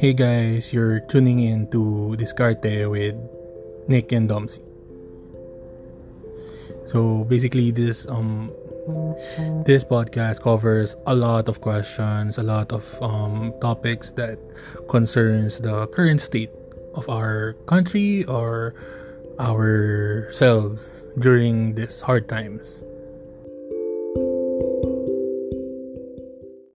[0.00, 3.20] Hey guys, you're tuning in to Diskarte with
[3.86, 4.64] Nic and Domsi.
[6.88, 8.48] So basically this um
[9.68, 14.40] this podcast covers a lot of questions, a lot of um, topics that
[14.88, 16.48] concerns the current state
[16.94, 18.72] of our country or
[19.38, 22.82] ourselves during these hard times.